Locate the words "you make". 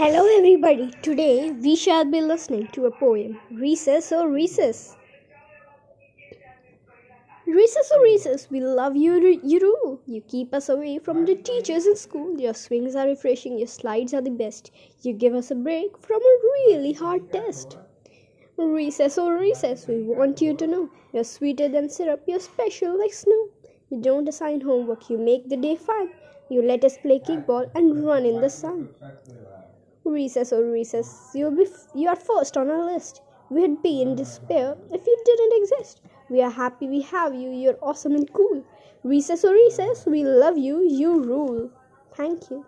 25.10-25.50